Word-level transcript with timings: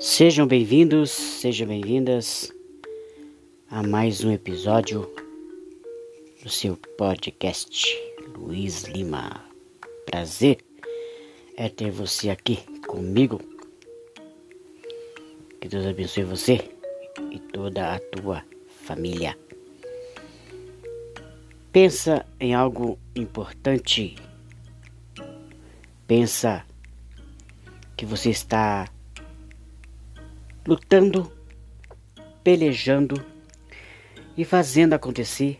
Sejam 0.00 0.46
bem-vindos, 0.46 1.10
sejam 1.10 1.66
bem-vindas 1.66 2.52
a 3.68 3.82
mais 3.82 4.22
um 4.22 4.30
episódio 4.30 5.12
do 6.40 6.48
seu 6.48 6.76
podcast 6.96 7.84
Luiz 8.36 8.84
Lima. 8.84 9.44
Prazer 10.06 10.58
é 11.56 11.68
ter 11.68 11.90
você 11.90 12.30
aqui 12.30 12.58
comigo. 12.86 13.40
Que 15.60 15.66
Deus 15.66 15.84
abençoe 15.84 16.22
você 16.22 16.70
e 17.32 17.40
toda 17.40 17.96
a 17.96 17.98
tua 17.98 18.44
família. 18.84 19.36
Pensa 21.72 22.24
em 22.38 22.54
algo 22.54 22.96
importante. 23.16 24.14
Pensa 26.06 26.64
que 27.96 28.06
você 28.06 28.30
está 28.30 28.88
lutando, 30.68 31.32
pelejando 32.44 33.18
e 34.36 34.44
fazendo 34.44 34.92
acontecer 34.92 35.58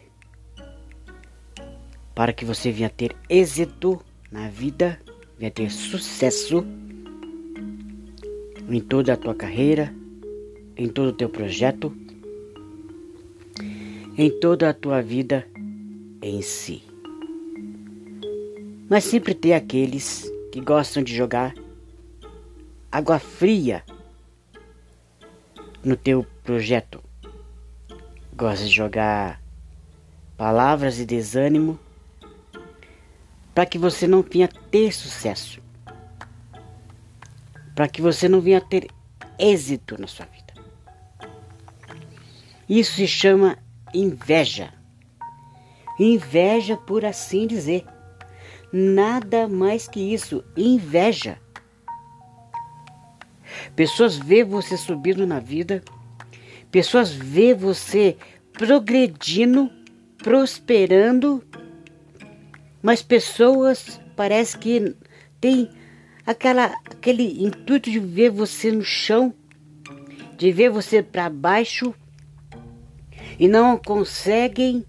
para 2.15 2.31
que 2.31 2.45
você 2.45 2.71
venha 2.71 2.91
ter 2.91 3.17
êxito 3.27 3.99
na 4.31 4.51
vida, 4.51 5.01
venha 5.39 5.51
ter 5.51 5.71
sucesso 5.71 6.63
em 8.69 8.81
toda 8.81 9.15
a 9.15 9.17
tua 9.17 9.35
carreira, 9.35 9.95
em 10.77 10.91
todo 10.91 11.09
o 11.09 11.15
teu 11.15 11.31
projeto, 11.31 11.91
em 14.15 14.29
toda 14.41 14.69
a 14.69 14.75
tua 14.75 15.01
vida 15.01 15.49
em 16.21 16.43
si. 16.43 16.83
Mas 18.91 19.05
sempre 19.05 19.33
tem 19.33 19.55
aqueles 19.55 20.31
que 20.53 20.61
gostam 20.61 21.03
de 21.03 21.17
jogar 21.17 21.55
água 22.93 23.19
fria 23.19 23.83
no 25.89 25.97
teu 25.97 26.27
projeto. 26.45 27.03
Gosta 28.37 28.67
de 28.67 28.71
jogar 28.71 29.41
palavras 30.37 30.97
de 30.97 31.07
desânimo 31.07 31.79
para 33.55 33.65
que 33.65 33.79
você 33.79 34.07
não 34.07 34.21
venha 34.23 34.49
ter 34.71 34.93
sucesso. 34.93 35.63
Para 37.75 37.89
que 37.89 38.03
você 38.03 38.29
não 38.29 38.39
venha 38.39 38.61
ter 38.61 38.89
êxito 39.39 39.99
na 39.99 40.07
sua 40.07 40.27
vida. 40.27 40.53
Isso 42.69 42.93
se 42.97 43.07
chama 43.07 43.57
inveja. 43.95 44.75
Inveja, 45.99 46.77
por 46.77 47.03
assim 47.03 47.47
dizer. 47.47 47.87
Nada 48.71 49.49
mais 49.49 49.89
que 49.89 50.01
isso, 50.01 50.45
inveja. 50.55 51.39
Pessoas 53.79 54.17
vê 54.17 54.43
você 54.43 54.77
subindo 54.77 55.25
na 55.25 55.39
vida, 55.39 55.85
pessoas 56.69 57.13
vê 57.13 57.55
você 57.55 58.17
progredindo, 58.53 59.71
prosperando, 60.17 61.45
mas 62.83 63.03
pessoas 63.03 64.01
parece 64.17 64.59
que 64.59 64.97
tem 65.41 65.71
aquela 66.27 66.75
aquele 66.91 67.41
intuito 67.41 67.89
de 67.89 68.01
ver 68.01 68.31
você 68.31 68.73
no 68.73 68.83
chão, 68.83 69.33
de 70.37 70.51
ver 70.51 70.71
você 70.71 71.01
para 71.01 71.31
baixo 71.31 71.95
e 73.39 73.47
não 73.47 73.77
conseguem 73.77 74.85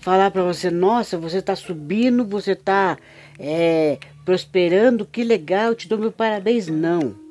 falar 0.00 0.30
para 0.30 0.42
você, 0.42 0.70
nossa, 0.70 1.16
você 1.16 1.38
está 1.38 1.56
subindo, 1.56 2.26
você 2.26 2.52
está 2.52 2.98
é, 3.38 3.98
prosperando, 4.22 5.06
que 5.06 5.24
legal, 5.24 5.74
te 5.74 5.88
dou 5.88 5.98
meu 5.98 6.12
parabéns. 6.12 6.68
Não 6.68 7.24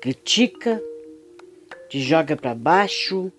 critica, 0.00 0.82
te 1.88 2.00
joga 2.00 2.36
para 2.36 2.54
baixo, 2.54 3.30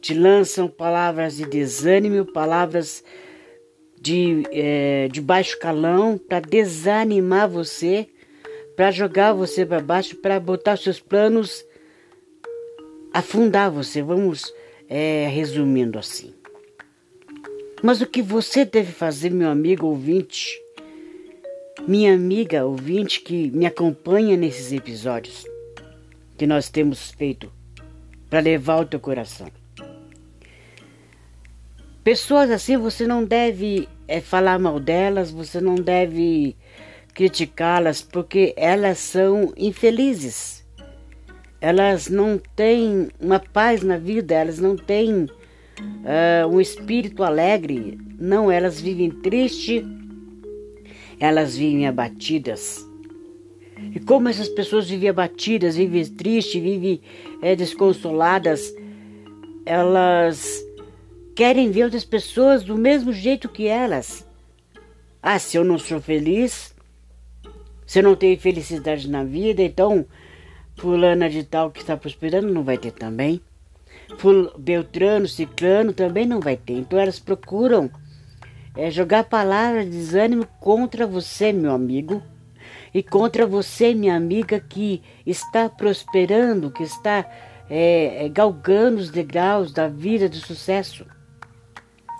te 0.00 0.14
lançam 0.14 0.68
palavras 0.68 1.36
de 1.36 1.46
desânimo, 1.46 2.24
palavras 2.26 3.02
de, 4.00 4.42
é, 4.50 5.08
de 5.08 5.20
baixo 5.20 5.58
calão 5.58 6.18
para 6.18 6.40
desanimar 6.40 7.48
você, 7.48 8.08
para 8.76 8.90
jogar 8.90 9.32
você 9.32 9.64
para 9.64 9.80
baixo, 9.80 10.16
para 10.16 10.40
botar 10.40 10.76
seus 10.76 10.98
planos, 10.98 11.64
afundar 13.14 13.70
você. 13.70 14.02
Vamos 14.02 14.52
é, 14.88 15.28
resumindo 15.28 15.98
assim. 15.98 16.34
Mas 17.80 18.00
o 18.00 18.06
que 18.06 18.22
você 18.22 18.64
deve 18.64 18.92
fazer, 18.92 19.30
meu 19.30 19.48
amigo 19.48 19.86
ouvinte, 19.86 20.60
minha 21.86 22.14
amiga 22.14 22.64
ouvinte 22.64 23.20
que 23.20 23.50
me 23.50 23.66
acompanha 23.66 24.36
nesses 24.36 24.72
episódios? 24.72 25.51
Que 26.42 26.46
nós 26.48 26.68
temos 26.68 27.12
feito 27.12 27.52
para 28.28 28.40
levar 28.40 28.80
o 28.80 28.84
teu 28.84 28.98
coração. 28.98 29.46
Pessoas 32.02 32.50
assim 32.50 32.76
você 32.76 33.06
não 33.06 33.24
deve 33.24 33.88
é, 34.08 34.20
falar 34.20 34.58
mal 34.58 34.80
delas, 34.80 35.30
você 35.30 35.60
não 35.60 35.76
deve 35.76 36.56
criticá-las, 37.14 38.02
porque 38.02 38.54
elas 38.56 38.98
são 38.98 39.54
infelizes. 39.56 40.66
Elas 41.60 42.08
não 42.08 42.40
têm 42.56 43.08
uma 43.20 43.38
paz 43.38 43.84
na 43.84 43.96
vida, 43.96 44.34
elas 44.34 44.58
não 44.58 44.74
têm 44.74 45.26
uh, 45.26 46.48
um 46.50 46.60
espírito 46.60 47.22
alegre. 47.22 48.00
Não, 48.18 48.50
elas 48.50 48.80
vivem 48.80 49.12
tristes, 49.12 49.84
elas 51.20 51.56
vivem 51.56 51.86
abatidas. 51.86 52.84
E 53.94 54.00
como 54.00 54.28
essas 54.28 54.48
pessoas 54.48 54.88
vivem 54.88 55.08
abatidas, 55.08 55.76
vivem 55.76 56.04
tristes, 56.06 56.62
vivem 56.62 57.00
é, 57.42 57.56
desconsoladas, 57.56 58.72
elas 59.66 60.64
querem 61.34 61.70
ver 61.70 61.84
outras 61.84 62.04
pessoas 62.04 62.62
do 62.62 62.76
mesmo 62.76 63.12
jeito 63.12 63.48
que 63.48 63.66
elas. 63.66 64.26
Ah, 65.22 65.38
se 65.38 65.56
eu 65.56 65.64
não 65.64 65.78
sou 65.78 66.00
feliz, 66.00 66.74
se 67.86 67.98
eu 67.98 68.02
não 68.02 68.16
tenho 68.16 68.38
felicidade 68.38 69.08
na 69.10 69.24
vida, 69.24 69.62
então 69.62 70.06
fulana 70.76 71.28
de 71.28 71.44
tal 71.44 71.70
que 71.70 71.80
está 71.80 71.96
prosperando 71.96 72.52
não 72.52 72.62
vai 72.62 72.78
ter 72.78 72.92
também. 72.92 73.40
Ful 74.18 74.50
Beltrano, 74.58 75.28
Ciclano 75.28 75.92
também 75.92 76.26
não 76.26 76.40
vai 76.40 76.56
ter. 76.56 76.74
Então 76.74 76.98
elas 76.98 77.18
procuram 77.18 77.90
é, 78.76 78.90
jogar 78.90 79.24
palavras 79.24 79.84
de 79.84 79.90
desânimo 79.90 80.46
contra 80.60 81.06
você, 81.06 81.52
meu 81.52 81.72
amigo 81.72 82.22
e 82.94 83.02
contra 83.02 83.46
você, 83.46 83.94
minha 83.94 84.14
amiga, 84.14 84.60
que 84.60 85.02
está 85.26 85.68
prosperando, 85.68 86.70
que 86.70 86.82
está 86.82 87.26
é, 87.70 88.26
é, 88.26 88.28
galgando 88.28 89.00
os 89.00 89.10
degraus 89.10 89.72
da 89.72 89.88
vida 89.88 90.28
do 90.28 90.36
sucesso. 90.36 91.06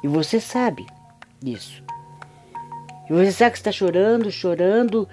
E 0.03 0.09
você 0.09 0.41
sabe 0.41 0.87
disso. 1.41 1.82
E 3.09 3.12
você 3.12 3.32
sabe 3.32 3.53
que 3.53 3.59
está 3.59 3.71
chorando, 3.72 4.31
chorando, 4.31 5.06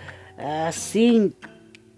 assim, 0.65 1.33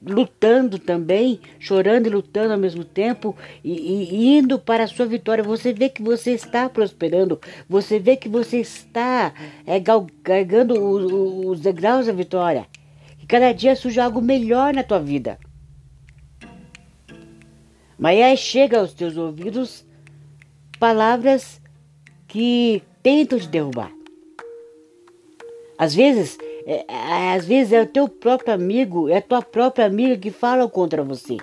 lutando 0.04 0.80
também, 0.80 1.40
chorando 1.60 2.08
e 2.08 2.10
lutando 2.10 2.54
ao 2.54 2.60
mesmo 2.60 2.84
tempo 2.84 3.36
e, 3.64 3.72
e, 3.72 4.38
indo 4.40 4.58
para 4.58 4.86
a 4.86 4.88
sua 4.88 5.06
vitória. 5.06 5.44
Você 5.44 5.72
vê 5.72 5.90
que 5.90 6.02
você 6.02 6.32
está 6.32 6.68
prosperando, 6.68 7.40
você 7.70 8.00
vê 8.00 8.16
que 8.16 8.28
você 8.28 8.58
está 8.58 9.34
é, 9.66 9.80
galgando 9.80 10.74
os, 10.74 11.46
os 11.46 11.60
degraus 11.62 12.08
da 12.08 12.14
vitória. 12.14 12.66
Cada 13.32 13.54
dia 13.54 13.78
surge 13.78 13.98
algo 13.98 14.22
melhor 14.22 14.74
na 14.74 14.84
tua 14.84 15.00
vida. 15.00 15.40
Mas 17.98 18.22
aí 18.22 18.36
chega 18.36 18.78
aos 18.78 18.94
teus 18.94 19.16
ouvidos 19.16 19.86
palavras 20.78 21.62
que 22.28 22.84
tentam 23.02 23.40
te 23.40 23.48
derrubar. 23.48 23.90
Às 25.78 25.96
vezes, 25.96 26.38
é, 26.66 26.84
é, 26.86 27.34
às 27.34 27.46
vezes 27.46 27.72
é 27.72 27.82
o 27.82 27.88
teu 27.88 28.10
próprio 28.10 28.54
amigo, 28.54 29.08
é 29.08 29.20
a 29.20 29.22
tua 29.22 29.42
própria 29.42 29.86
amiga 29.86 30.18
que 30.18 30.30
falam 30.30 30.68
contra 30.68 31.02
você. 31.02 31.38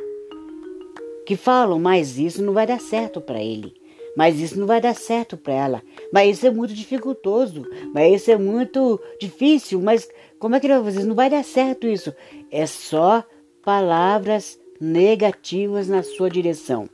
Que 1.24 1.36
falam, 1.36 1.78
mas 1.78 2.18
isso 2.18 2.42
não 2.42 2.52
vai 2.52 2.66
dar 2.66 2.80
certo 2.80 3.18
para 3.18 3.42
ele. 3.42 3.77
Mas 4.18 4.40
isso 4.40 4.58
não 4.58 4.66
vai 4.66 4.80
dar 4.80 4.96
certo 4.96 5.36
para 5.36 5.54
ela. 5.54 5.82
Mas 6.12 6.38
isso 6.38 6.46
é 6.48 6.50
muito 6.50 6.74
dificultoso. 6.74 7.64
Mas 7.94 8.20
isso 8.20 8.32
é 8.32 8.36
muito 8.36 9.00
difícil. 9.20 9.80
Mas 9.80 10.08
como 10.40 10.56
é 10.56 10.60
que 10.60 10.66
ele 10.66 10.74
vai 10.74 10.92
fazer? 10.92 11.04
Não 11.06 11.14
vai 11.14 11.30
dar 11.30 11.44
certo 11.44 11.86
isso. 11.86 12.12
É 12.50 12.66
só 12.66 13.24
palavras 13.62 14.58
negativas 14.80 15.86
na 15.86 16.02
sua 16.02 16.28
direção. 16.28 16.88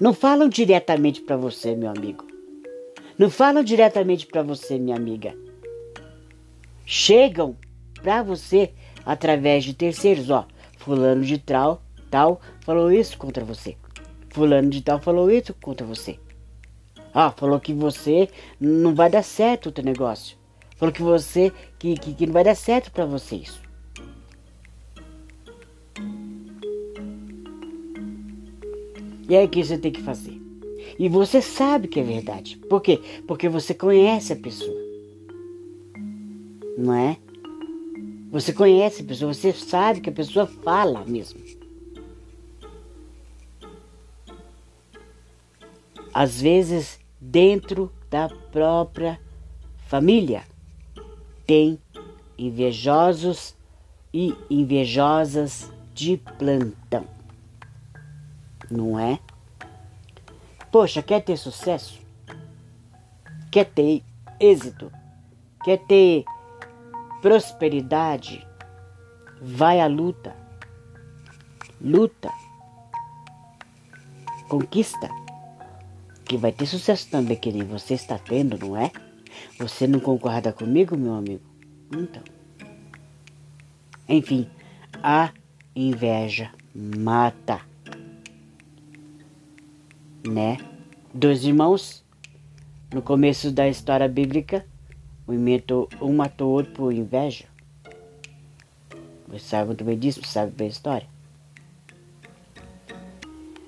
Não 0.00 0.14
falam 0.14 0.48
diretamente 0.48 1.20
para 1.20 1.36
você, 1.36 1.76
meu 1.76 1.90
amigo. 1.90 2.24
Não 3.18 3.28
falam 3.28 3.62
diretamente 3.62 4.26
para 4.26 4.42
você, 4.42 4.78
minha 4.78 4.96
amiga. 4.96 5.36
Chegam 6.86 7.58
para 8.02 8.22
você 8.22 8.72
através 9.04 9.64
de 9.64 9.74
terceiros, 9.74 10.30
ó. 10.30 10.46
Fulano 10.78 11.22
de 11.22 11.36
tal, 11.36 11.82
tal 12.10 12.40
falou 12.62 12.90
isso 12.90 13.18
contra 13.18 13.44
você 13.44 13.76
fulano 14.34 14.68
de 14.68 14.82
tal 14.82 14.98
falou 14.98 15.30
isso 15.30 15.54
contra 15.62 15.86
você. 15.86 16.18
Ah, 17.14 17.30
falou 17.30 17.60
que 17.60 17.72
você 17.72 18.28
não 18.60 18.92
vai 18.92 19.08
dar 19.08 19.22
certo 19.22 19.68
o 19.68 19.72
teu 19.72 19.84
negócio. 19.84 20.36
Falou 20.76 20.92
que 20.92 21.02
você 21.02 21.52
que, 21.78 21.94
que, 21.94 22.12
que 22.12 22.26
não 22.26 22.32
vai 22.32 22.42
dar 22.42 22.56
certo 22.56 22.90
para 22.90 23.06
você 23.06 23.36
isso. 23.36 23.62
E 29.28 29.34
é 29.36 29.44
o 29.44 29.48
que 29.48 29.64
você 29.64 29.78
tem 29.78 29.92
que 29.92 30.02
fazer. 30.02 30.38
E 30.98 31.08
você 31.08 31.40
sabe 31.40 31.86
que 31.86 32.00
é 32.00 32.02
verdade. 32.02 32.56
Por 32.68 32.80
quê? 32.82 33.00
Porque 33.28 33.48
você 33.48 33.72
conhece 33.72 34.32
a 34.32 34.36
pessoa. 34.36 34.82
Não 36.76 36.92
é? 36.92 37.16
Você 38.32 38.52
conhece 38.52 39.02
a 39.02 39.04
pessoa, 39.04 39.32
você 39.32 39.52
sabe 39.52 40.00
que 40.00 40.10
a 40.10 40.12
pessoa 40.12 40.46
fala 40.46 41.04
mesmo. 41.06 41.40
Às 46.14 46.40
vezes, 46.40 47.00
dentro 47.20 47.92
da 48.08 48.28
própria 48.52 49.20
família, 49.88 50.44
tem 51.44 51.76
invejosos 52.38 53.56
e 54.12 54.32
invejosas 54.48 55.72
de 55.92 56.16
plantão. 56.38 57.04
Não 58.70 58.96
é? 58.96 59.18
Poxa, 60.70 61.02
quer 61.02 61.20
ter 61.20 61.36
sucesso? 61.36 62.00
Quer 63.50 63.64
ter 63.64 64.04
êxito? 64.38 64.92
Quer 65.64 65.78
ter 65.78 66.24
prosperidade? 67.20 68.46
Vai 69.42 69.80
à 69.80 69.88
luta. 69.88 70.36
Luta. 71.80 72.30
Conquista. 74.48 75.23
Que 76.24 76.36
vai 76.36 76.52
ter 76.52 76.66
sucesso 76.66 77.08
também, 77.10 77.36
que 77.36 77.52
nem 77.52 77.64
você 77.64 77.94
está 77.94 78.18
tendo, 78.18 78.58
não 78.58 78.76
é? 78.76 78.90
Você 79.58 79.86
não 79.86 80.00
concorda 80.00 80.52
comigo, 80.52 80.96
meu 80.96 81.14
amigo? 81.14 81.42
Então. 81.92 82.22
Enfim, 84.08 84.48
a 85.02 85.32
inveja 85.74 86.50
mata 86.74 87.60
né? 90.26 90.58
Dois 91.12 91.44
irmãos, 91.44 92.02
no 92.92 93.02
começo 93.02 93.50
da 93.50 93.68
história 93.68 94.08
bíblica, 94.08 94.66
um 95.28 96.12
matou 96.12 96.48
o 96.48 96.52
outro 96.52 96.72
por 96.72 96.92
inveja. 96.92 97.44
Você 99.28 99.40
sabe 99.40 99.66
muito 99.66 99.84
bem 99.84 99.98
disso, 99.98 100.20
sabe 100.24 100.52
bem 100.52 100.66
a 100.66 100.70
história. 100.70 101.08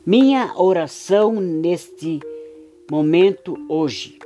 Minha 0.05 0.55
oração 0.57 1.41
neste 1.41 2.21
momento 2.91 3.57
hoje 3.69 4.19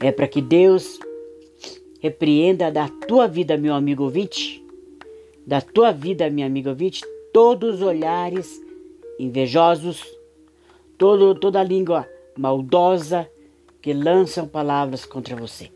é 0.00 0.12
para 0.12 0.28
que 0.28 0.40
Deus 0.40 0.98
repreenda 2.00 2.70
da 2.70 2.88
tua 2.88 3.26
vida, 3.26 3.56
meu 3.56 3.74
amigo 3.74 4.04
ouvinte, 4.04 4.64
da 5.46 5.60
tua 5.60 5.92
vida, 5.92 6.30
minha 6.30 6.46
amiga 6.46 6.70
ouvinte, 6.70 7.02
todos 7.32 7.76
os 7.76 7.82
olhares 7.82 8.60
invejosos, 9.18 10.04
todo, 10.98 11.34
toda 11.34 11.62
língua 11.62 12.08
maldosa 12.36 13.28
que 13.80 13.92
lançam 13.92 14.46
palavras 14.46 15.04
contra 15.04 15.34
você. 15.34 15.70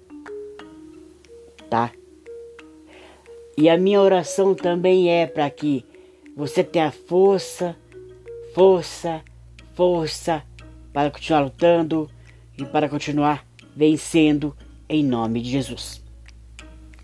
Tá? 1.68 1.92
E 3.56 3.68
a 3.68 3.76
minha 3.76 4.00
oração 4.00 4.54
também 4.54 5.10
é 5.10 5.26
para 5.26 5.48
que 5.50 5.84
você 6.36 6.62
tenha 6.62 6.90
força, 6.90 7.76
força, 8.54 9.22
força 9.80 10.42
para 10.92 11.10
continuar 11.10 11.40
lutando 11.40 12.10
e 12.58 12.66
para 12.66 12.86
continuar 12.86 13.46
vencendo 13.74 14.54
em 14.86 15.02
nome 15.02 15.40
de 15.40 15.48
Jesus. 15.48 16.04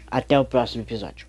Até 0.07 0.39
o 0.39 0.45
próximo 0.45 0.83
episódio. 0.83 1.27